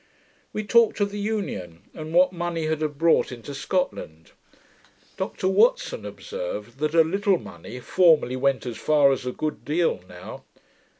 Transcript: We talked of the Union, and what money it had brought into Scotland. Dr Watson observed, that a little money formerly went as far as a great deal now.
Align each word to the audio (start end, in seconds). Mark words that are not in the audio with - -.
We 0.51 0.63
talked 0.63 0.99
of 0.99 1.11
the 1.11 1.19
Union, 1.19 1.83
and 1.93 2.11
what 2.11 2.33
money 2.33 2.63
it 2.63 2.81
had 2.81 2.97
brought 2.97 3.31
into 3.31 3.53
Scotland. 3.53 4.31
Dr 5.15 5.47
Watson 5.47 6.07
observed, 6.07 6.79
that 6.79 6.95
a 6.95 7.03
little 7.03 7.37
money 7.37 7.79
formerly 7.79 8.35
went 8.35 8.65
as 8.65 8.77
far 8.77 9.11
as 9.11 9.27
a 9.27 9.31
great 9.31 9.63
deal 9.63 9.99
now. 10.09 10.43